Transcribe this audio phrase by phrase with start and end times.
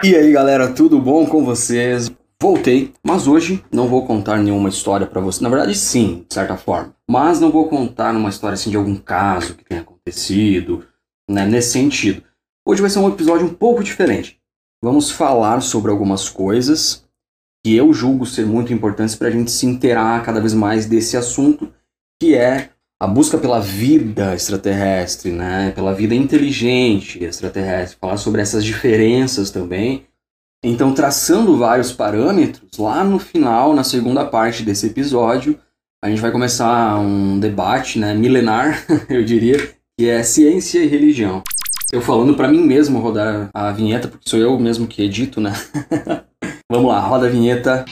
[0.00, 2.08] E aí galera, tudo bom com vocês?
[2.40, 5.42] Voltei, mas hoje não vou contar nenhuma história para você.
[5.42, 6.94] Na verdade, sim, de certa forma.
[7.10, 10.86] Mas não vou contar uma história assim de algum caso que tenha acontecido,
[11.28, 12.22] né, nesse sentido.
[12.64, 14.40] Hoje vai ser um episódio um pouco diferente.
[14.80, 17.04] Vamos falar sobre algumas coisas
[17.64, 21.16] que eu julgo ser muito importantes para a gente se inteirar cada vez mais desse
[21.16, 21.72] assunto,
[22.22, 22.70] que é
[23.00, 25.72] a busca pela vida extraterrestre, né?
[25.72, 30.04] Pela vida inteligente extraterrestre, falar sobre essas diferenças também.
[30.64, 35.56] Então, traçando vários parâmetros, lá no final, na segunda parte desse episódio,
[36.02, 39.56] a gente vai começar um debate, né, milenar, eu diria,
[39.96, 41.42] que é ciência e religião.
[41.92, 45.52] Eu falando para mim mesmo rodar a vinheta, porque sou eu mesmo que edito, né?
[46.70, 47.84] Vamos lá, roda a vinheta.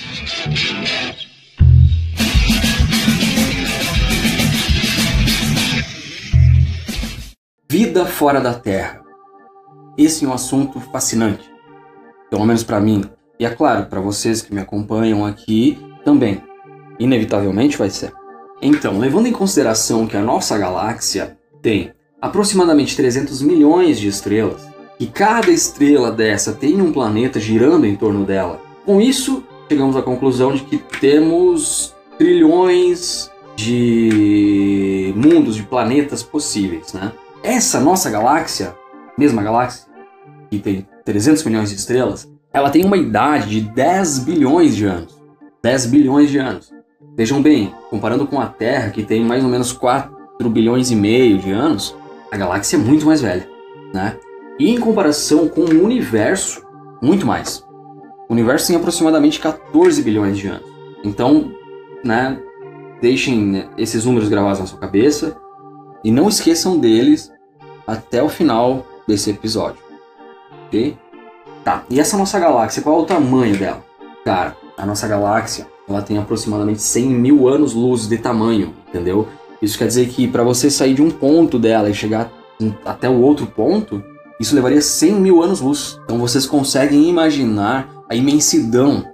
[7.96, 9.00] Vida fora da Terra.
[9.96, 11.50] Esse é um assunto fascinante,
[12.28, 13.02] pelo menos para mim.
[13.40, 16.42] E é claro, para vocês que me acompanham aqui também.
[16.98, 18.12] Inevitavelmente vai ser.
[18.60, 24.68] Então, levando em consideração que a nossa galáxia tem aproximadamente 300 milhões de estrelas,
[25.00, 30.02] e cada estrela dessa tem um planeta girando em torno dela, com isso chegamos à
[30.02, 37.10] conclusão de que temos trilhões de mundos, de planetas possíveis, né?
[37.46, 38.74] Essa nossa galáxia,
[39.16, 39.86] mesma galáxia,
[40.50, 45.16] que tem 300 milhões de estrelas, ela tem uma idade de 10 bilhões de anos.
[45.62, 46.72] 10 bilhões de anos.
[47.16, 51.38] Vejam bem, comparando com a Terra, que tem mais ou menos 4 bilhões e meio
[51.38, 51.94] de anos,
[52.32, 53.48] a galáxia é muito mais velha,
[53.94, 54.18] né?
[54.58, 56.66] E em comparação com o universo,
[57.00, 57.64] muito mais.
[58.28, 60.68] O universo tem aproximadamente 14 bilhões de anos.
[61.04, 61.52] Então,
[62.04, 62.40] né,
[63.00, 65.36] deixem esses números gravados na sua cabeça
[66.02, 67.35] e não esqueçam deles
[67.86, 69.80] até o final desse episódio.
[70.66, 70.96] Ok?
[71.64, 73.84] Tá, e essa nossa galáxia, qual é o tamanho dela?
[74.24, 79.28] Cara, a nossa galáxia ela tem aproximadamente 100 mil anos-luz de tamanho, entendeu?
[79.62, 82.30] Isso quer dizer que para você sair de um ponto dela e chegar
[82.84, 84.02] até o outro ponto,
[84.40, 85.98] isso levaria 100 mil anos-luz.
[86.04, 89.04] Então vocês conseguem imaginar a imensidão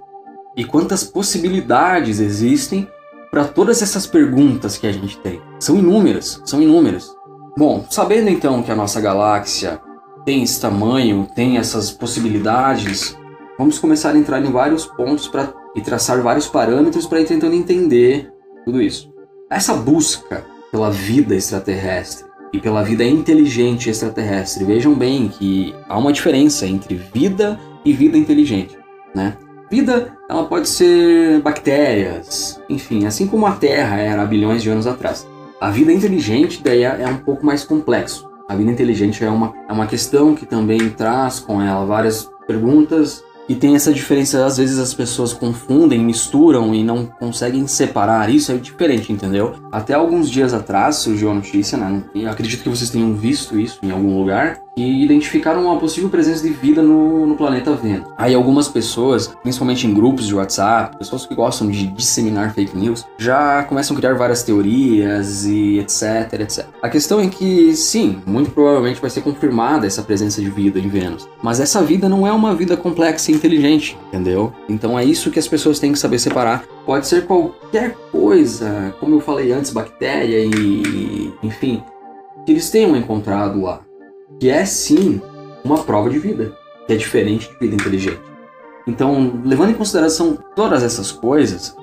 [0.55, 2.87] e quantas possibilidades existem
[3.31, 5.41] para todas essas perguntas que a gente tem.
[5.59, 7.11] São inúmeras, são inúmeras.
[7.55, 9.79] Bom, sabendo então que a nossa galáxia
[10.25, 13.15] tem esse tamanho, tem essas possibilidades,
[13.59, 17.55] vamos começar a entrar em vários pontos para e traçar vários parâmetros para ir tentando
[17.55, 18.31] entender
[18.65, 19.11] tudo isso.
[19.49, 26.13] Essa busca pela vida extraterrestre e pela vida inteligente extraterrestre, vejam bem que há uma
[26.13, 28.77] diferença entre vida e vida inteligente,
[29.15, 29.35] né?
[29.69, 34.85] Vida, ela pode ser bactérias, enfim, assim como a Terra era há bilhões de anos
[34.85, 35.27] atrás.
[35.63, 38.29] A vida inteligente daí é, é um pouco mais complexo.
[38.49, 43.23] A vida inteligente é uma, é uma questão que também traz com ela várias perguntas
[43.47, 48.29] e tem essa diferença, às vezes as pessoas confundem, misturam e não conseguem separar.
[48.29, 49.53] Isso é diferente, entendeu?
[49.71, 52.03] Até alguns dias atrás surgiu a notícia, né?
[52.13, 56.43] E acredito que vocês tenham visto isso em algum lugar, que identificaram uma possível presença
[56.43, 58.09] de vida no, no planeta Vênus.
[58.17, 63.05] Aí algumas pessoas, principalmente em grupos de WhatsApp, pessoas que gostam de disseminar fake news,
[63.17, 66.65] já começam a criar várias teorias e etc, etc.
[66.81, 70.89] A questão é que, sim, muito provavelmente vai ser confirmada essa presença de vida em
[70.89, 71.27] Vênus.
[71.41, 74.53] Mas essa vida não é uma vida complexa e inteligente, entendeu?
[74.67, 76.63] Então é isso que as pessoas têm que saber separar.
[76.85, 81.83] Pode ser qualquer coisa, como eu falei antes, bactéria e enfim,
[82.45, 83.81] que eles tenham encontrado lá
[84.43, 85.21] que é sim
[85.63, 86.53] uma prova de vida,
[86.85, 88.19] que é diferente de vida inteligente.
[88.85, 91.73] Então, levando em consideração todas essas coisas,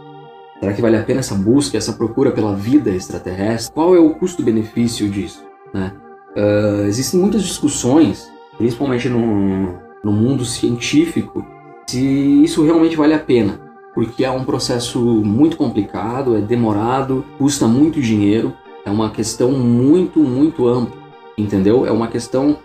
[0.60, 3.72] será que vale a pena essa busca, essa procura pela vida extraterrestre?
[3.72, 5.42] Qual é o custo-benefício disso?
[5.72, 5.90] Né?
[6.36, 11.42] Uh, existem muitas discussões, principalmente no, no mundo científico,
[11.86, 13.58] se isso realmente vale a pena,
[13.94, 18.52] porque é um processo muito complicado, é demorado, custa muito dinheiro,
[18.84, 21.00] é uma questão muito, muito ampla
[21.40, 21.86] entendeu?
[21.86, 22.56] É uma questão.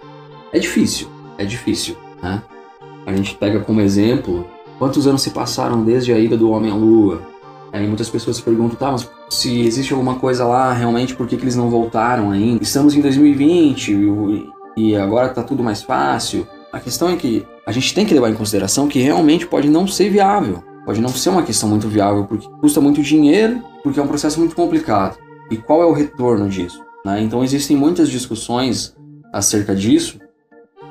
[0.51, 2.41] É difícil, é difícil, né?
[3.05, 4.47] A gente pega como exemplo
[4.79, 7.21] quantos anos se passaram desde a ida do homem à lua.
[7.71, 11.35] Aí muitas pessoas se perguntam, tá, mas se existe alguma coisa lá realmente, por que,
[11.35, 12.63] que eles não voltaram ainda?
[12.63, 16.47] Estamos em 2020 e agora tá tudo mais fácil.
[16.71, 19.87] A questão é que a gente tem que levar em consideração que realmente pode não
[19.87, 20.63] ser viável.
[20.85, 24.39] Pode não ser uma questão muito viável, porque custa muito dinheiro, porque é um processo
[24.39, 25.17] muito complicado.
[25.49, 26.84] E qual é o retorno disso?
[27.05, 27.21] Né?
[27.21, 28.95] Então existem muitas discussões
[29.31, 30.19] acerca disso,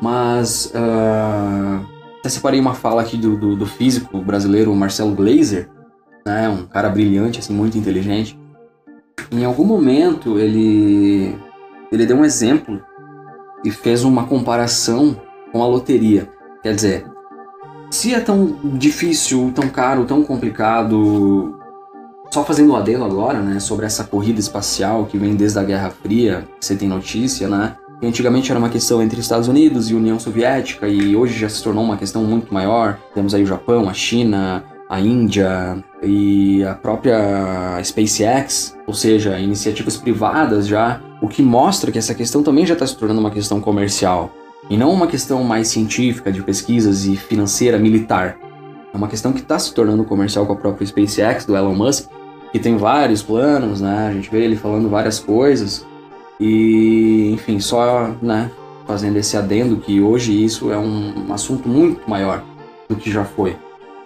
[0.01, 1.85] mas uh,
[2.21, 5.69] até separei uma fala aqui do, do, do, físico brasileiro Marcelo Glazer,
[6.25, 6.49] né?
[6.49, 8.39] um cara brilhante, assim, muito inteligente.
[9.33, 11.37] Em algum momento ele,
[11.91, 12.81] ele deu um exemplo
[13.65, 15.21] e fez uma comparação
[15.51, 16.31] com a loteria.
[16.63, 17.05] Quer dizer,
[17.91, 21.59] se é tão difícil, tão caro, tão complicado,
[22.35, 25.91] só fazendo um adendo agora, né, sobre essa corrida espacial que vem desde a Guerra
[25.91, 27.77] Fria, você tem notícia, né?
[28.01, 31.63] Que antigamente era uma questão entre Estados Unidos e União Soviética e hoje já se
[31.63, 32.99] tornou uma questão muito maior.
[33.15, 39.97] Temos aí o Japão, a China, a Índia e a própria SpaceX, ou seja, iniciativas
[39.97, 43.61] privadas já, o que mostra que essa questão também já está se tornando uma questão
[43.61, 44.33] comercial
[44.69, 48.37] e não uma questão mais científica de pesquisas e financeira militar.
[48.93, 52.09] É uma questão que está se tornando comercial com a própria SpaceX do Elon Musk,
[52.55, 54.07] que tem vários planos, né?
[54.09, 55.85] A gente vê ele falando várias coisas
[56.39, 58.49] e, enfim, só, né,
[58.87, 62.45] fazendo esse adendo que hoje isso é um, assunto muito maior
[62.89, 63.57] do que já foi.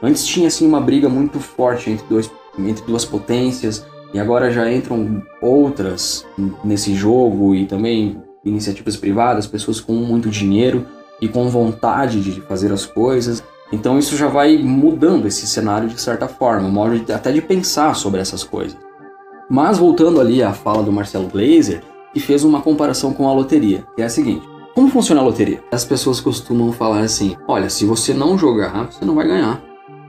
[0.03, 4.73] Antes tinha assim uma briga muito forte entre, dois, entre duas potências e agora já
[4.73, 6.25] entram outras
[6.65, 10.87] nesse jogo e também iniciativas privadas, pessoas com muito dinheiro
[11.21, 13.45] e com vontade de fazer as coisas.
[13.71, 17.43] Então isso já vai mudando esse cenário de certa forma, o modo de, até de
[17.43, 18.77] pensar sobre essas coisas.
[19.49, 21.83] Mas voltando ali à fala do Marcelo Glazer,
[22.13, 25.63] que fez uma comparação com a loteria, que é a seguinte: como funciona a loteria?
[25.73, 29.63] As pessoas costumam falar assim: olha, se você não jogar, você não vai ganhar.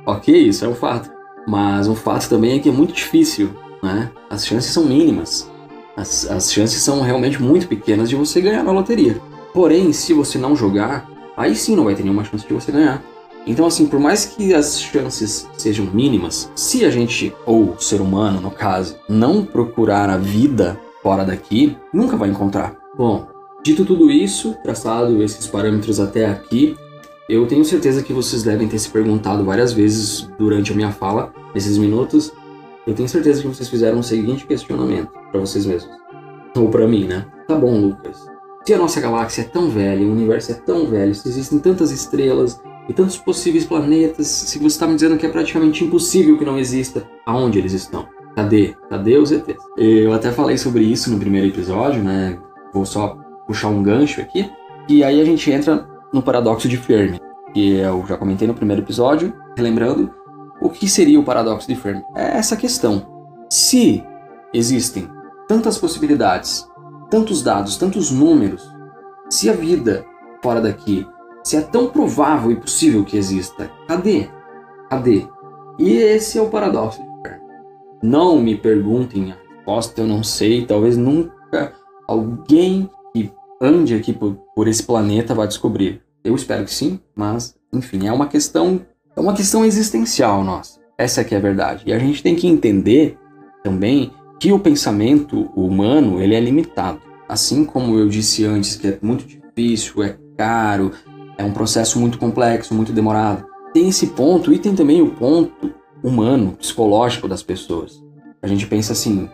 [0.06, 1.10] Ok, isso é um fato.
[1.48, 3.50] Mas um fato também é que é muito difícil,
[3.82, 4.12] né?
[4.30, 5.50] As chances são mínimas.
[5.98, 9.20] As, as chances são realmente muito pequenas de você ganhar na loteria.
[9.54, 13.02] Porém, se você não jogar, aí sim não vai ter nenhuma chance de você ganhar.
[13.50, 18.00] Então, assim, por mais que as chances sejam mínimas, se a gente, ou o ser
[18.00, 22.78] humano no caso, não procurar a vida fora daqui, nunca vai encontrar.
[22.96, 23.28] Bom,
[23.63, 26.78] dito tudo isso, traçado esses parâmetros até aqui,
[27.28, 31.34] eu tenho certeza que vocês devem ter se perguntado várias vezes durante a minha fala,
[31.56, 32.31] nesses minutos.
[32.86, 35.92] Eu tenho certeza que vocês fizeram o seguinte questionamento para vocês mesmos.
[36.56, 37.25] Ou para mim, né?
[37.48, 38.28] Tá bom, Lucas.
[38.63, 41.90] Se a nossa galáxia é tão velha, o universo é tão velho, se existem tantas
[41.90, 46.44] estrelas e tantos possíveis planetas, se você está me dizendo que é praticamente impossível que
[46.44, 48.08] não exista, aonde eles estão?
[48.36, 48.76] Cadê?
[48.90, 49.64] Cadê os ETs?
[49.78, 52.40] Eu até falei sobre isso no primeiro episódio, né?
[52.74, 53.16] Vou só
[53.46, 54.50] puxar um gancho aqui.
[54.88, 57.20] E aí a gente entra no paradoxo de Fermi,
[57.54, 60.12] que eu já comentei no primeiro episódio, relembrando.
[60.60, 62.02] O que seria o paradoxo de Fermi?
[62.16, 63.06] É essa questão.
[63.52, 64.04] Se
[64.52, 65.08] existem
[65.48, 66.68] tantas possibilidades,
[67.10, 68.68] tantos dados, tantos números,
[69.30, 70.04] se a vida
[70.42, 71.06] fora daqui,
[71.44, 74.30] se é tão provável e possível que exista, cadê?
[74.90, 75.28] Cadê?
[75.78, 77.10] E esse é o paradoxo
[78.02, 80.66] não me perguntem a resposta, eu não sei.
[80.66, 81.74] Talvez nunca
[82.08, 83.32] alguém que
[83.62, 86.02] ande aqui por, por esse planeta vai descobrir.
[86.24, 88.82] Eu espero que sim, mas enfim, é uma questão,
[89.16, 90.80] é uma questão existencial nossa.
[90.98, 91.84] Essa que é a verdade.
[91.86, 93.18] E a gente tem que entender
[93.64, 97.02] também que o pensamento humano ele é limitado.
[97.28, 100.92] Assim como eu disse antes que é muito difícil, é caro,
[101.40, 103.46] é um processo muito complexo, muito demorado.
[103.74, 108.04] Tem esse ponto e tem também o ponto humano, psicológico das pessoas.
[108.42, 109.30] A gente pensa assim,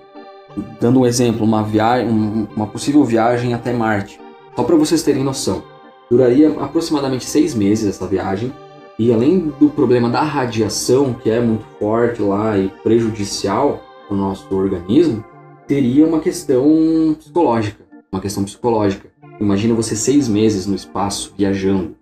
[0.80, 2.08] dando um exemplo, uma viagem,
[2.56, 4.20] uma possível viagem até Marte.
[4.56, 5.64] Só para vocês terem noção,
[6.10, 8.54] duraria aproximadamente seis meses essa viagem.
[9.00, 14.20] E além do problema da radiação, que é muito forte lá e prejudicial para o
[14.20, 15.26] nosso organismo,
[15.68, 17.84] teria uma questão psicológica.
[18.12, 19.10] Uma questão psicológica.
[19.40, 21.95] Imagina você seis meses no espaço viajando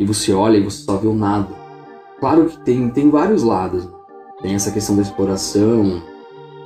[0.00, 1.48] e você olha e você só vê o nada.
[2.18, 3.86] Claro que tem, tem vários lados.
[4.42, 6.02] Tem essa questão da exploração.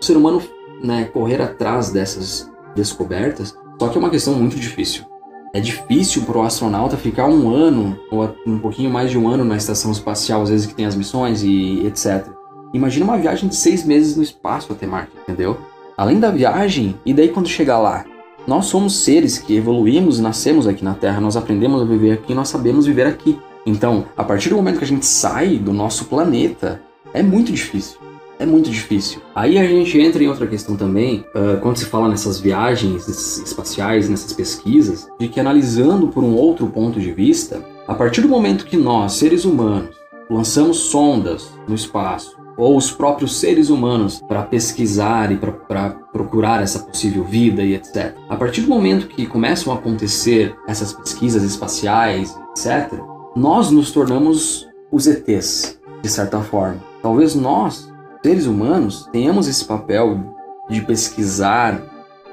[0.01, 0.41] O ser humano
[0.83, 5.05] né, correr atrás dessas descobertas, só que é uma questão muito difícil.
[5.53, 9.45] É difícil para o astronauta ficar um ano, ou um pouquinho mais de um ano
[9.45, 12.27] na estação espacial, às vezes que tem as missões e etc.
[12.73, 15.57] Imagina uma viagem de seis meses no espaço até Marte, entendeu?
[15.97, 18.05] Além da viagem, e daí quando chegar lá?
[18.47, 22.35] Nós somos seres que evoluímos e nascemos aqui na Terra, nós aprendemos a viver aqui,
[22.35, 23.39] nós sabemos viver aqui.
[23.65, 26.83] Então, a partir do momento que a gente sai do nosso planeta,
[27.15, 27.99] é muito difícil.
[28.39, 29.23] É muito difícil.
[29.35, 34.09] Aí a gente entra em outra questão também, uh, quando se fala nessas viagens espaciais,
[34.09, 38.67] nessas pesquisas, de que analisando por um outro ponto de vista, a partir do momento
[38.67, 39.97] que nós, seres humanos,
[40.29, 46.79] lançamos sondas no espaço, ou os próprios seres humanos, para pesquisar e para procurar essa
[46.79, 48.15] possível vida e etc.
[48.29, 53.01] A partir do momento que começam a acontecer essas pesquisas espaciais, etc.,
[53.35, 56.81] nós nos tornamos os ETs, de certa forma.
[57.03, 57.93] Talvez nós,
[58.25, 60.35] seres humanos, tenhamos esse papel
[60.71, 61.83] de pesquisar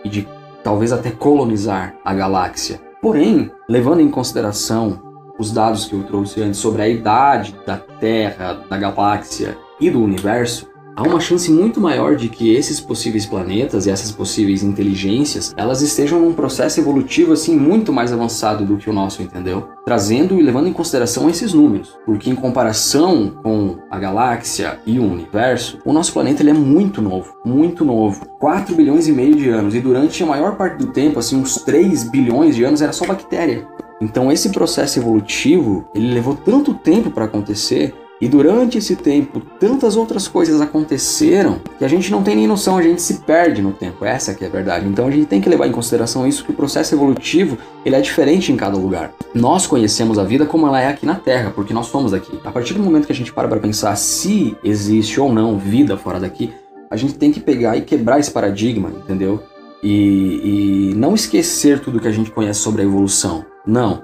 [0.05, 0.27] e de
[0.63, 2.79] talvez até colonizar a galáxia.
[3.01, 5.01] Porém, levando em consideração
[5.39, 10.01] os dados que eu trouxe antes sobre a idade da Terra, da galáxia e do
[10.01, 15.53] universo, há uma chance muito maior de que esses possíveis planetas e essas possíveis inteligências,
[15.57, 19.69] elas estejam num processo evolutivo assim muito mais avançado do que o nosso, entendeu?
[19.83, 25.11] Trazendo e levando em consideração esses números, porque em comparação com a galáxia e o
[25.11, 28.23] universo, o nosso planeta ele é muito novo, muito novo.
[28.39, 31.55] 4 bilhões e meio de anos e durante a maior parte do tempo, assim, uns
[31.55, 33.67] 3 bilhões de anos era só bactéria.
[33.99, 39.97] Então esse processo evolutivo, ele levou tanto tempo para acontecer e durante esse tempo, tantas
[39.97, 43.73] outras coisas aconteceram que a gente não tem nem noção, a gente se perde no
[43.73, 44.05] tempo.
[44.05, 44.87] Essa que é a verdade.
[44.87, 48.01] Então a gente tem que levar em consideração isso que o processo evolutivo, ele é
[48.01, 49.11] diferente em cada lugar.
[49.33, 52.39] Nós conhecemos a vida como ela é aqui na Terra, porque nós somos daqui.
[52.45, 55.97] A partir do momento que a gente para para pensar se existe ou não vida
[55.97, 56.53] fora daqui,
[56.91, 59.41] a gente tem que pegar e quebrar esse paradigma, entendeu?
[59.81, 63.43] E, e não esquecer tudo que a gente conhece sobre a evolução.
[63.65, 64.03] Não.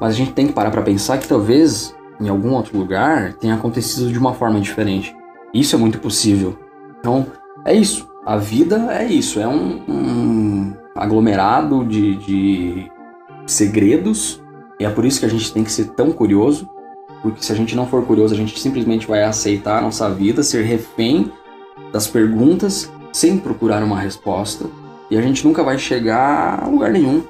[0.00, 3.54] Mas a gente tem que parar para pensar que talvez em algum outro lugar tenha
[3.54, 5.16] acontecido de uma forma diferente.
[5.52, 6.56] Isso é muito possível.
[6.98, 7.26] Então,
[7.64, 8.08] é isso.
[8.24, 9.40] A vida é isso.
[9.40, 12.92] É um, um aglomerado de, de
[13.46, 14.40] segredos.
[14.78, 16.68] E é por isso que a gente tem que ser tão curioso.
[17.22, 20.42] Porque se a gente não for curioso, a gente simplesmente vai aceitar a nossa vida,
[20.42, 21.30] ser refém
[21.92, 24.66] das perguntas, sem procurar uma resposta.
[25.10, 27.22] E a gente nunca vai chegar a lugar nenhum.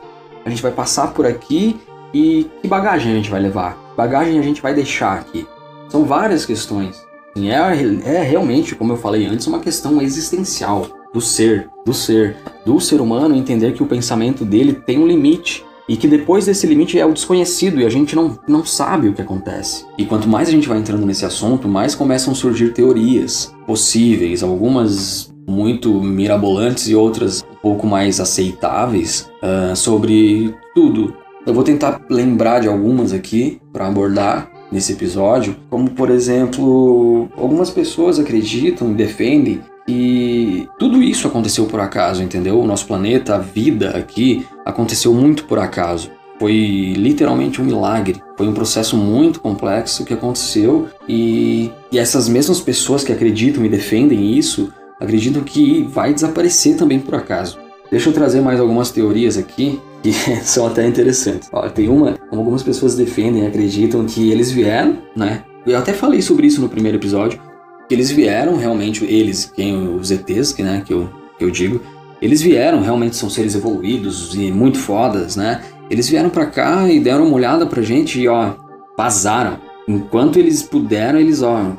[0.44, 1.80] A gente vai passar por aqui
[2.12, 3.76] e que bagagem a gente vai levar?
[4.00, 5.47] Bagagem a gente vai deixar aqui?
[5.90, 6.97] São várias questões.
[7.37, 12.80] É, é realmente, como eu falei antes, uma questão existencial do ser, do ser, do
[12.80, 16.99] ser humano entender que o pensamento dele tem um limite e que depois desse limite
[16.99, 19.85] é o desconhecido e a gente não, não sabe o que acontece.
[19.99, 24.42] E quanto mais a gente vai entrando nesse assunto, mais começam a surgir teorias possíveis,
[24.42, 31.14] algumas muito mirabolantes e outras um pouco mais aceitáveis uh, sobre tudo,
[31.50, 37.71] eu vou tentar lembrar de algumas aqui para abordar nesse episódio, como por exemplo, algumas
[37.71, 42.61] pessoas acreditam e defendem que tudo isso aconteceu por acaso, entendeu?
[42.61, 46.12] O nosso planeta, a vida aqui aconteceu muito por acaso.
[46.38, 48.23] Foi literalmente um milagre.
[48.37, 53.69] Foi um processo muito complexo que aconteceu e, e essas mesmas pessoas que acreditam e
[53.69, 57.59] defendem isso acreditam que vai desaparecer também por acaso.
[57.90, 61.50] Deixa eu trazer mais algumas teorias aqui que são até interessantes.
[61.75, 65.45] Tem uma, algumas pessoas defendem, acreditam que eles vieram, né?
[65.66, 67.40] Eu até falei sobre isso no primeiro episódio,
[67.88, 71.80] que eles vieram realmente, eles, quem os ETs, que, né, que eu, que eu digo,
[72.21, 75.62] eles vieram, realmente são seres evoluídos e muito fodas, né?
[75.90, 78.52] Eles vieram para cá e deram uma olhada pra gente e, ó,
[78.97, 79.59] vazaram.
[79.88, 81.73] Enquanto eles puderam, eles, ó,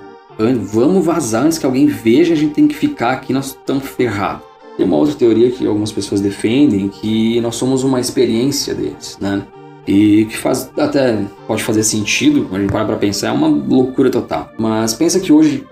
[0.63, 4.50] vamos vazar antes que alguém veja, a gente tem que ficar aqui, nós estamos ferrados.
[4.81, 9.43] Tem uma outra teoria que algumas pessoas defendem que nós somos uma experiência deles, né?
[9.87, 13.47] E que faz até pode fazer sentido, quando a gente para para pensar, é uma
[13.47, 14.51] loucura total.
[14.57, 15.63] Mas pensa que hoje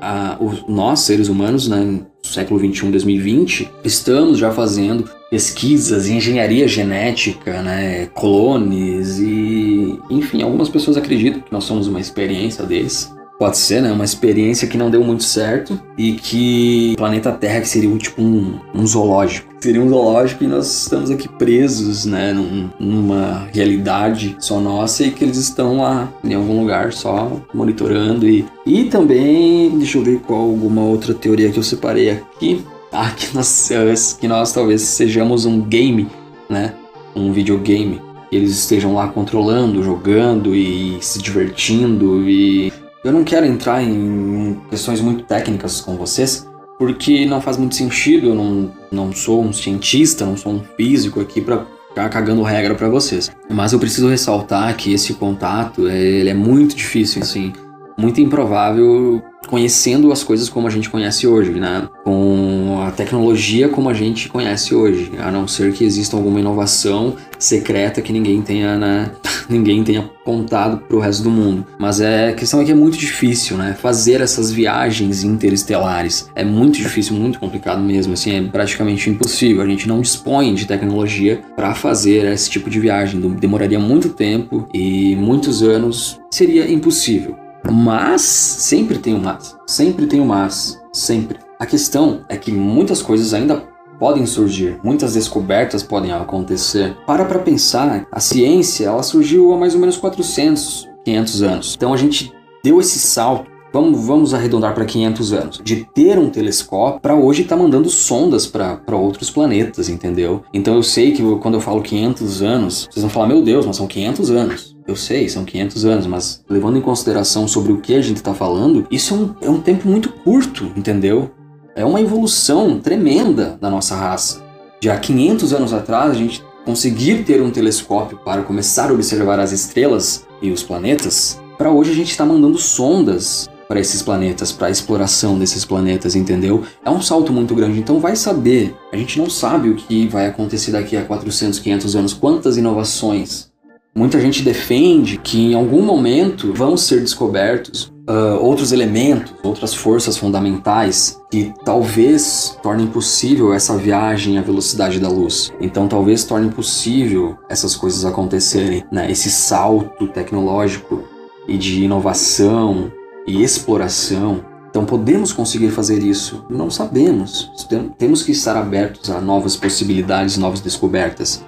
[0.00, 6.66] a, o, nós, seres humanos, né, no século 21, 2020, estamos já fazendo pesquisas engenharia
[6.66, 13.16] genética, né, clones e, enfim, algumas pessoas acreditam que nós somos uma experiência deles.
[13.38, 13.92] Pode ser, né?
[13.92, 18.20] Uma experiência que não deu muito certo e que o planeta Terra que seria tipo
[18.20, 19.54] um, um zoológico.
[19.60, 22.32] Seria um zoológico e nós estamos aqui presos, né?
[22.32, 28.28] Num, numa realidade só nossa e que eles estão lá em algum lugar só monitorando.
[28.28, 32.64] E, e também, deixa eu ver qual alguma outra teoria que eu separei aqui.
[32.90, 36.08] Ah, que nós, que nós talvez sejamos um game,
[36.50, 36.74] né?
[37.14, 38.00] Um videogame.
[38.32, 42.72] Eles estejam lá controlando, jogando e se divertindo e
[43.08, 46.46] eu não quero entrar em questões muito técnicas com vocês,
[46.78, 48.28] porque não faz muito sentido.
[48.28, 52.74] Eu não, não sou um cientista, não sou um físico aqui para ficar cagando regra
[52.74, 53.30] para vocês.
[53.50, 57.52] Mas eu preciso ressaltar que esse contato ele é muito difícil, assim,
[57.98, 61.88] muito improvável conhecendo as coisas como a gente conhece hoje, né?
[62.04, 67.16] Com a tecnologia como a gente conhece hoje, a não ser que exista alguma inovação
[67.38, 69.10] secreta que ninguém tenha, né?
[69.48, 71.66] ninguém tenha contado pro resto do mundo.
[71.78, 73.74] Mas é, a questão é que é muito difícil, né?
[73.80, 79.62] Fazer essas viagens interestelares é muito difícil, muito complicado mesmo, assim, é praticamente impossível.
[79.62, 83.18] A gente não dispõe de tecnologia para fazer esse tipo de viagem.
[83.20, 87.47] Demoraria muito tempo e muitos anos seria impossível.
[87.70, 91.38] Mas sempre tem um mas, sempre tem um mas, sempre.
[91.58, 93.62] A questão é que muitas coisas ainda
[93.98, 96.96] podem surgir, muitas descobertas podem acontecer.
[97.06, 101.74] Para para pensar, a ciência ela surgiu há mais ou menos 400, 500 anos.
[101.76, 102.32] Então a gente
[102.62, 105.60] deu esse salto Vamos, vamos arredondar para 500 anos.
[105.62, 110.42] De ter um telescópio para hoje estar tá mandando sondas para outros planetas, entendeu?
[110.54, 113.76] Então eu sei que quando eu falo 500 anos, vocês vão falar, meu Deus, mas
[113.76, 114.77] são 500 anos.
[114.88, 118.32] Eu sei, são 500 anos, mas levando em consideração sobre o que a gente está
[118.32, 121.30] falando, isso é um, é um tempo muito curto, entendeu?
[121.76, 124.42] É uma evolução tremenda da nossa raça.
[124.82, 129.52] Já 500 anos atrás, a gente conseguir ter um telescópio para começar a observar as
[129.52, 134.68] estrelas e os planetas, para hoje a gente está mandando sondas para esses planetas, para
[134.68, 136.62] a exploração desses planetas, entendeu?
[136.82, 138.74] É um salto muito grande, então vai saber.
[138.90, 143.47] A gente não sabe o que vai acontecer daqui a 400, 500 anos, quantas inovações.
[143.94, 150.16] Muita gente defende que em algum momento vão ser descobertos uh, outros elementos, outras forças
[150.16, 155.52] fundamentais que talvez tornem possível essa viagem à velocidade da luz.
[155.60, 159.10] Então talvez torne possível essas coisas acontecerem, né?
[159.10, 161.04] Esse salto tecnológico
[161.46, 162.90] e de inovação
[163.26, 164.44] e exploração.
[164.70, 166.44] Então podemos conseguir fazer isso?
[166.48, 167.50] Não sabemos.
[167.96, 171.44] Temos que estar abertos a novas possibilidades, novas descobertas.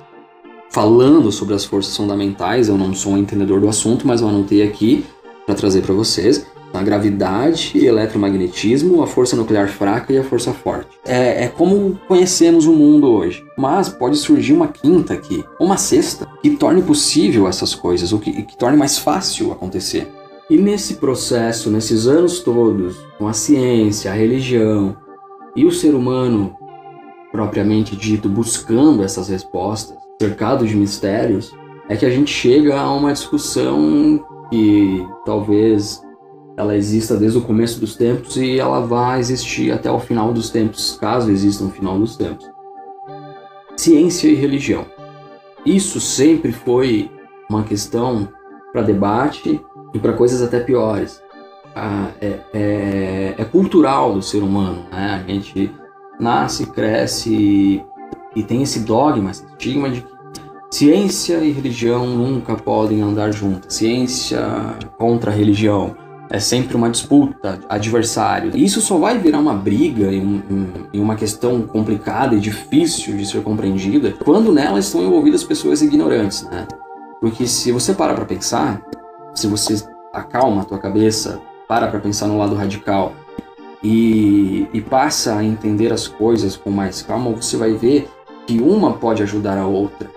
[0.71, 4.63] Falando sobre as forças fundamentais, eu não sou um entendedor do assunto, mas eu anotei
[4.63, 5.05] aqui
[5.45, 10.91] para trazer para vocês a gravidade, eletromagnetismo, a força nuclear fraca e a força forte.
[11.05, 13.45] É, é, como conhecemos o mundo hoje.
[13.59, 18.31] Mas pode surgir uma quinta aqui, uma sexta, que torne possível essas coisas, o que,
[18.45, 20.07] que torne mais fácil acontecer.
[20.49, 24.97] E nesse processo, nesses anos todos, com a ciência, a religião
[25.57, 26.57] e o ser humano
[27.33, 31.51] propriamente dito buscando essas respostas, cercado de mistérios,
[31.89, 36.03] é que a gente chega a uma discussão que talvez
[36.59, 40.51] ela exista desde o começo dos tempos e ela vai existir até o final dos
[40.51, 42.47] tempos, caso exista um final dos tempos.
[43.79, 44.85] Ciência e religião.
[45.65, 47.11] Isso sempre foi
[47.49, 48.29] uma questão
[48.73, 49.59] para debate
[49.95, 51.23] e para coisas até piores.
[51.75, 55.25] Ah, é, é, é, cultural do ser humano, né?
[55.25, 55.73] A gente
[56.19, 57.83] nasce, cresce
[58.35, 60.21] e, tem esse dogma, esse estigma de que
[60.71, 63.75] ciência e religião nunca podem andar juntas.
[63.75, 64.41] Ciência
[64.97, 65.97] contra religião
[66.31, 68.53] é sempre uma disputa, adversário.
[68.55, 73.27] E isso só vai virar uma briga e, um, uma questão complicada e difícil de
[73.27, 76.69] ser compreendida quando nela estão envolvidas pessoas ignorantes, né?
[77.21, 78.81] Porque se você para para pensar,
[79.35, 83.13] se você acalma a tua cabeça, para para pensar no lado radical
[83.83, 88.09] e, e passa a entender as coisas com mais calma, você vai ver
[88.47, 90.11] que uma pode ajudar a outra.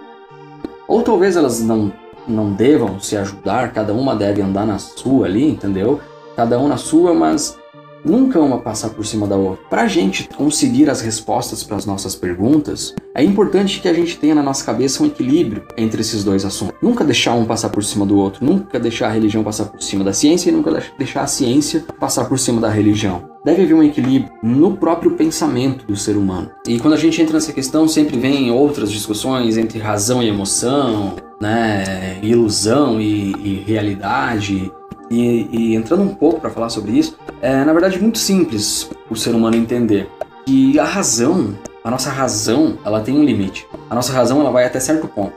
[0.88, 1.92] Ou talvez elas não,
[2.28, 6.00] não devam se ajudar, cada uma deve andar na sua ali, entendeu?
[6.36, 7.58] Cada um na sua, mas
[8.04, 9.66] nunca uma passar por cima da outra.
[9.70, 14.18] Para a gente conseguir as respostas para as nossas perguntas, é importante que a gente
[14.18, 16.76] tenha na nossa cabeça um equilíbrio entre esses dois assuntos.
[16.82, 20.04] Nunca deixar um passar por cima do outro, nunca deixar a religião passar por cima
[20.04, 23.32] da ciência e nunca deixar a ciência passar por cima da religião.
[23.46, 26.50] Deve haver um equilíbrio no próprio pensamento do ser humano.
[26.66, 31.16] E quando a gente entra nessa questão, sempre vem outras discussões entre razão e emoção,
[31.42, 34.72] né, ilusão e, e realidade.
[35.10, 39.16] E, e, entrando um pouco para falar sobre isso, é na verdade muito simples o
[39.16, 40.10] ser humano entender
[40.46, 43.68] que a razão, a nossa razão, ela tem um limite.
[43.90, 45.34] A nossa razão ela vai até certo ponto.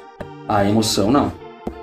[0.48, 1.32] A emoção não.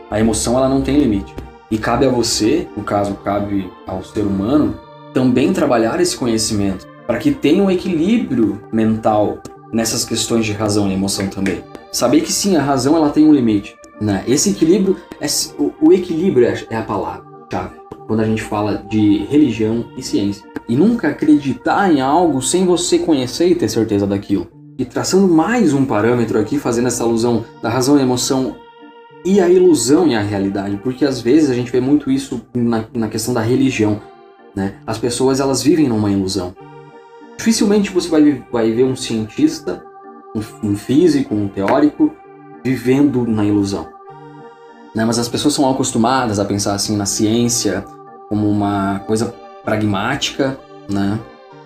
[0.09, 1.33] A emoção ela não tem limite.
[1.69, 4.79] E cabe a você, no caso cabe ao ser humano,
[5.13, 9.39] também trabalhar esse conhecimento para que tenha um equilíbrio mental
[9.71, 11.63] nessas questões de razão e emoção também.
[11.91, 13.75] Saber que sim, a razão ela tem um limite.
[13.99, 14.23] Né?
[14.27, 16.81] Esse equilíbrio, é, o, o equilíbrio é, é a
[17.53, 20.43] palavra-chave quando a gente fala de religião e ciência.
[20.67, 24.47] E nunca acreditar em algo sem você conhecer e ter certeza daquilo.
[24.77, 28.57] E traçando mais um parâmetro aqui, fazendo essa alusão da razão e emoção
[29.23, 32.83] e a ilusão e a realidade, porque às vezes a gente vê muito isso na,
[32.93, 34.01] na questão da religião.
[34.53, 34.75] Né?
[34.85, 36.53] As pessoas elas vivem numa ilusão.
[37.37, 39.81] Dificilmente você vai, vai ver um cientista,
[40.35, 42.13] um, um físico, um teórico
[42.63, 43.92] vivendo na ilusão.
[44.95, 45.05] Né?
[45.05, 47.83] Mas as pessoas são acostumadas a pensar assim na ciência
[48.29, 50.57] como uma coisa pragmática,
[50.89, 51.19] né?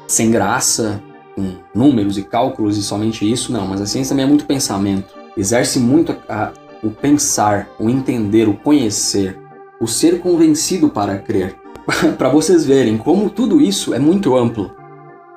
[0.07, 1.01] sem graça,
[1.35, 3.67] com números e cálculos e somente isso, não.
[3.67, 5.15] Mas a ciência também é muito pensamento.
[5.35, 9.37] Exerce muito a, a, o pensar, o entender, o conhecer,
[9.79, 11.55] o ser convencido para crer.
[12.17, 14.71] para vocês verem como tudo isso é muito amplo.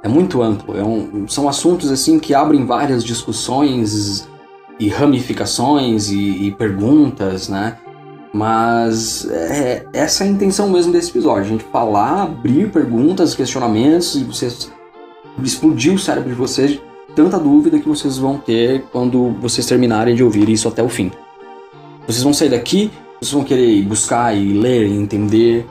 [0.03, 0.77] É muito amplo.
[0.77, 4.29] É um, são assuntos assim que abrem várias discussões
[4.81, 7.77] e ramificações e, e perguntas, né?
[8.33, 14.17] Mas é, essa é a intenção mesmo desse episódio, a gente falar, abrir perguntas, questionamentos
[14.17, 14.73] e vocês
[15.45, 16.81] explodir o cérebro de vocês
[17.15, 21.11] tanta dúvida que vocês vão ter quando vocês terminarem de ouvir isso até o fim.
[22.07, 22.91] Vocês vão sair daqui,
[23.21, 25.67] vocês vão querer buscar e ler e entender.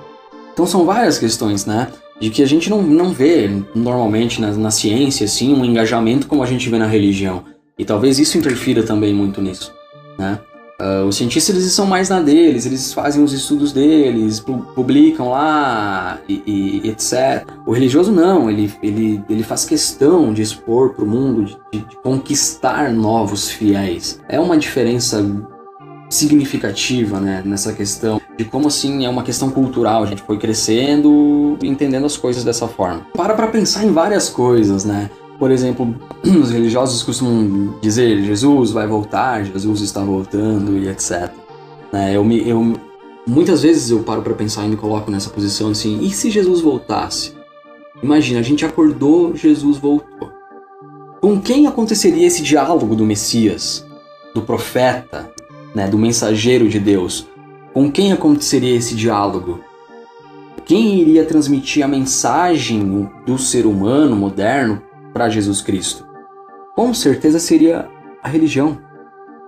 [0.54, 1.88] Então são várias questões, né?
[2.20, 6.44] De que a gente não, não vê normalmente na, na ciência assim um engajamento como
[6.44, 7.44] a gente vê na religião.
[7.80, 9.74] E talvez isso interfira também muito nisso,
[10.18, 10.40] né?
[10.82, 15.30] Uh, os cientistas eles são mais na deles, eles fazem os estudos deles, pu publicam
[15.30, 16.42] lá e,
[16.86, 17.46] e, etc.
[17.66, 21.96] O religioso não, ele, ele, ele faz questão de expor para o mundo, de, de,
[21.98, 24.22] conquistar novos fiéis.
[24.30, 25.22] É uma diferença
[26.10, 30.04] significativa né, nessa questão de como assim é uma questão cultural.
[30.04, 33.06] A gente foi crescendo, entendendo as coisas dessa forma.
[33.14, 35.10] Para para pensar em várias coisas, né?
[35.40, 41.32] Por exemplo, os religiosos costumam dizer Jesus vai voltar, Jesus está voltando e etc.
[41.92, 42.74] Né, eu, me, eu
[43.26, 46.60] muitas vezes eu paro para pensar e me coloco nessa posição assim: e se Jesus
[46.60, 47.34] voltasse?
[48.04, 50.30] Imagina, a gente acordou, Jesus voltou.
[51.22, 53.86] Com quem aconteceria esse diálogo do Messias,
[54.34, 55.32] do profeta,
[55.74, 57.28] né, do mensageiro de Deus?
[57.74, 59.60] Com quem aconteceria esse diálogo?
[60.66, 64.82] Quem iria transmitir a mensagem do ser humano moderno
[65.20, 66.08] para Jesus Cristo?
[66.74, 67.90] Com certeza seria
[68.24, 68.78] a religião.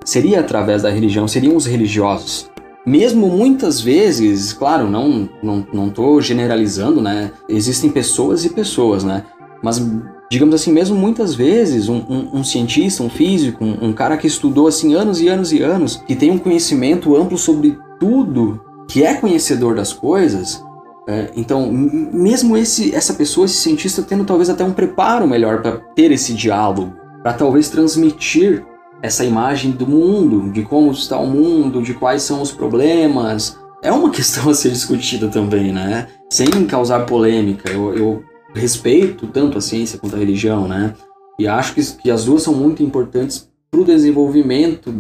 [0.04, 2.52] Seria através da religião, seriam os religiosos.
[2.86, 7.32] Mesmo muitas vezes, claro, não não não generalizando, né?
[7.48, 9.24] Existem pessoas e pessoas, né?
[9.64, 9.82] Mas
[10.30, 14.28] digamos assim, mesmo muitas vezes um, um, um cientista, um físico, um, um, cara que
[14.28, 19.04] estudou assim anos e anos e anos, que tem um conhecimento amplo sobre tudo, que
[19.04, 20.62] é conhecedor das coisas,
[21.08, 25.78] é, então, mesmo esse, essa pessoa, esse cientista, tendo talvez até um preparo melhor para
[25.96, 28.64] ter esse diálogo, para talvez transmitir
[29.02, 33.92] essa imagem do mundo, de como está o mundo, de quais são os problemas, é
[33.92, 36.08] uma questão a ser discutida também, né?
[36.30, 37.72] Sem causar polêmica.
[37.72, 40.94] Eu, eu respeito tanto a ciência quanto a religião, né?
[41.40, 44.94] E acho que, que as duas são muito importantes para o desenvolvimento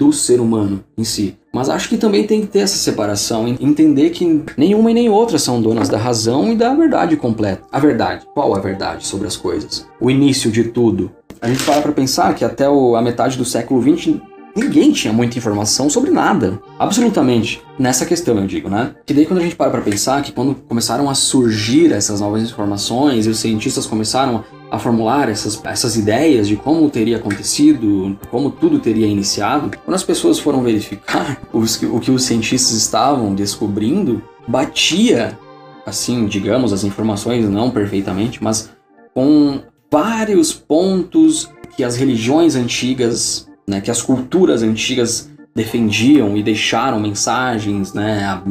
[0.00, 1.36] do ser humano em si.
[1.52, 5.38] Mas acho que também tem que ter essa separação, entender que nenhuma e nem outra
[5.38, 7.64] são donas da razão e da verdade completa.
[7.70, 9.86] A verdade, qual a verdade sobre as coisas?
[10.00, 11.12] O início de tudo.
[11.42, 14.16] A gente para para pensar que até o, a metade do século XX
[14.56, 16.60] ninguém tinha muita informação sobre nada.
[16.78, 17.62] Absolutamente.
[17.78, 18.94] Nessa questão, eu digo, né?
[19.08, 22.42] E daí quando a gente para pra pensar que quando começaram a surgir essas novas
[22.42, 28.50] informações e os cientistas começaram a formular essas, essas ideias de como teria acontecido, como
[28.50, 34.22] tudo teria iniciado, quando as pessoas foram verificar os, o que os cientistas estavam descobrindo,
[34.46, 35.36] batia,
[35.84, 38.70] assim, digamos, as informações não perfeitamente, mas
[39.12, 39.60] com
[39.90, 47.94] vários pontos que as religiões antigas, né, que as culturas antigas defendiam e deixaram mensagens,
[47.94, 48.42] né, há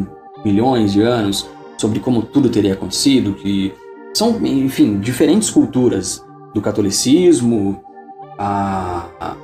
[0.43, 1.45] milhões de anos
[1.77, 3.73] sobre como tudo teria acontecido, que
[4.13, 7.83] são, enfim, diferentes culturas do catolicismo,
[8.37, 9.35] a, a,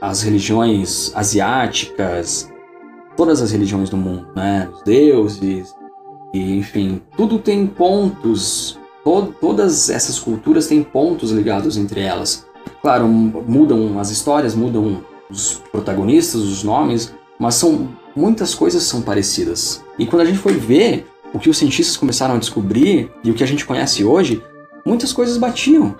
[0.00, 2.52] as religiões asiáticas,
[3.16, 4.68] todas as religiões do mundo, né?
[4.72, 5.74] Os deuses,
[6.32, 12.45] e, enfim, tudo tem pontos, to, todas essas culturas têm pontos ligados entre elas.
[12.86, 19.82] Claro, mudam as histórias, mudam os protagonistas, os nomes, mas são muitas coisas são parecidas.
[19.98, 23.34] E quando a gente foi ver o que os cientistas começaram a descobrir e o
[23.34, 24.40] que a gente conhece hoje,
[24.86, 25.96] muitas coisas batiam.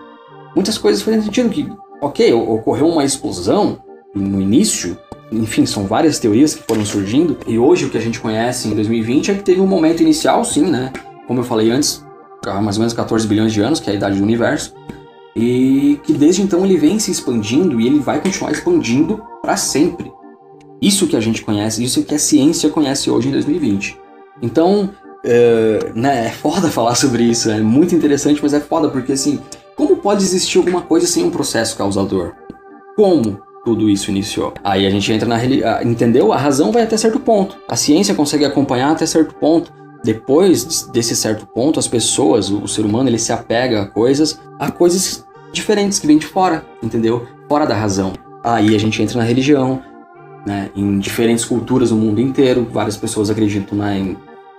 [0.55, 1.69] Muitas coisas faziam sentido que,
[2.01, 3.81] ok, ocorreu uma explosão
[4.15, 4.97] no início,
[5.33, 8.77] enfim, são várias teorias que foram surgindo, e hoje o que a gente conhece em
[8.77, 10.93] 2020 é que teve um momento inicial, sim, né?
[11.27, 12.07] Como eu falei antes,
[12.63, 14.73] mais ou menos 14 bilhões de anos, que é a idade do universo,
[15.37, 20.11] e que desde então ele vem se expandindo e ele vai continuar expandindo para sempre.
[20.81, 23.99] Isso que a gente conhece, isso que a ciência conhece hoje em 2020.
[24.41, 24.89] Então,
[25.23, 29.39] é, né, é foda falar sobre isso, é muito interessante, mas é foda porque assim,
[29.77, 32.33] como pode existir alguma coisa sem um processo causador?
[32.97, 34.55] Como tudo isso iniciou?
[34.65, 35.39] Aí a gente entra na
[35.85, 36.33] entendeu?
[36.33, 37.59] A razão vai até certo ponto.
[37.69, 39.71] A ciência consegue acompanhar até certo ponto.
[40.03, 44.71] Depois desse certo ponto, as pessoas, o ser humano, ele se apega a coisas, a
[44.71, 45.26] coisas
[45.57, 47.27] diferentes que vêm de fora, entendeu?
[47.49, 48.13] Fora da razão.
[48.45, 49.83] Aí a gente entra na religião,
[50.47, 50.71] né?
[50.77, 53.93] Em diferentes culturas do mundo inteiro, várias pessoas acreditam na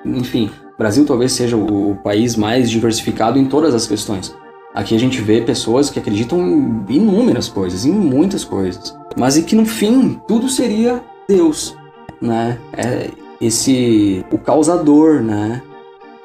[0.06, 4.36] enfim, o Brasil talvez seja o, o país mais diversificado em todas as questões.
[4.74, 9.44] Aqui a gente vê pessoas que acreditam em inúmeras coisas, em muitas coisas, mas e
[9.44, 11.76] que no fim tudo seria Deus,
[12.22, 12.60] né?
[12.74, 13.10] É
[13.42, 15.62] esse o causador, né?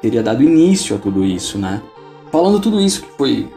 [0.01, 1.81] Teria dado início a tudo isso, né?
[2.31, 3.47] Falando tudo isso que foi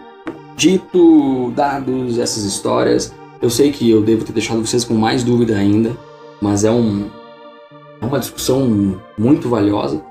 [0.57, 5.57] dito, dados, essas histórias, eu sei que eu devo ter deixado vocês com mais dúvida
[5.57, 5.97] ainda,
[6.41, 7.09] mas é um
[8.01, 10.03] é uma discussão muito valiosa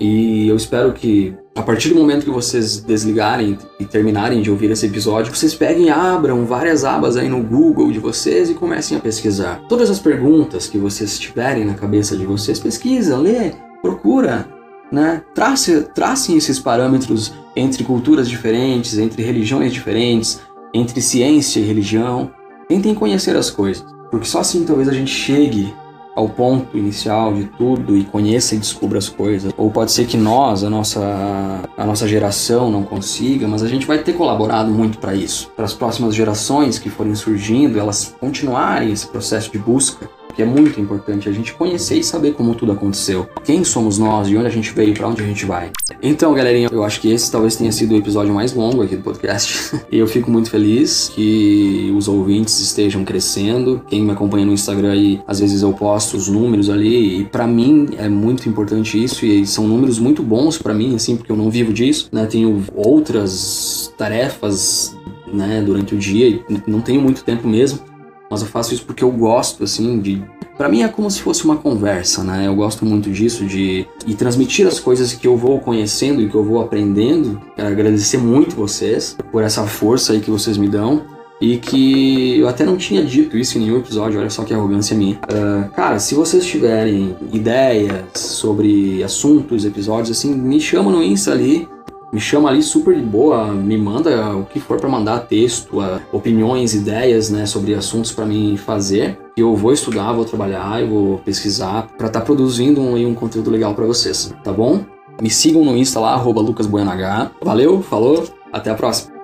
[0.00, 4.70] e eu espero que a partir do momento que vocês desligarem e terminarem de ouvir
[4.70, 8.96] esse episódio, vocês peguem e abram várias abas aí no Google de vocês e comecem
[8.96, 9.60] a pesquisar.
[9.68, 14.48] Todas as perguntas que vocês tiverem na cabeça de vocês, pesquisa, lê, procura,
[14.90, 15.22] né?
[15.34, 20.40] Trace, tracem esses parâmetros entre culturas diferentes, entre religiões diferentes,
[20.72, 22.30] entre ciência e religião.
[22.68, 25.74] Tentem conhecer as coisas, porque só assim talvez a gente chegue
[26.18, 29.52] ao ponto inicial de tudo e conheça e descubra as coisas.
[29.56, 33.86] Ou pode ser que nós, a nossa, a nossa geração, não consiga, mas a gente
[33.86, 35.48] vai ter colaborado muito para isso.
[35.54, 40.46] Para as próximas gerações que forem surgindo, elas continuarem esse processo de busca que é
[40.46, 43.28] muito importante a gente conhecer e saber como tudo aconteceu.
[43.42, 45.72] Quem somos nós, de onde a gente veio, para onde a gente vai.
[46.00, 49.02] Então, galerinha, eu acho que esse talvez tenha sido o episódio mais longo aqui do
[49.02, 49.76] podcast.
[49.90, 53.82] eu fico muito feliz que os ouvintes estejam crescendo.
[53.88, 57.44] Quem me acompanha no Instagram aí, às vezes eu posto os números ali e para
[57.44, 61.36] mim é muito importante isso e são números muito bons para mim, assim, porque eu
[61.36, 62.26] não vivo disso, né?
[62.26, 64.96] Tenho outras tarefas
[65.32, 67.87] né, durante o dia e não tenho muito tempo mesmo
[68.30, 70.22] mas eu faço isso porque eu gosto, assim, de.
[70.56, 72.46] Para mim é como se fosse uma conversa, né?
[72.48, 76.34] Eu gosto muito disso, de e transmitir as coisas que eu vou conhecendo e que
[76.34, 77.40] eu vou aprendendo.
[77.54, 81.02] Quero agradecer muito vocês por essa força aí que vocês me dão.
[81.40, 84.96] E que eu até não tinha dito isso em nenhum episódio, olha só que arrogância
[84.96, 85.14] minha.
[85.14, 91.68] Uh, cara, se vocês tiverem ideias sobre assuntos, episódios, assim, me chama no Insta ali
[92.12, 95.78] me chama ali super de boa, me manda o que for para mandar texto,
[96.12, 99.18] opiniões, ideias, né, sobre assuntos para mim fazer.
[99.36, 103.14] E eu vou estudar, vou trabalhar, eu vou pesquisar para estar tá produzindo um, um
[103.14, 104.84] conteúdo legal para vocês, tá bom?
[105.20, 107.32] Me sigam no Insta lá, lucasbuenah.
[107.42, 109.17] Valeu, falou, até a próxima.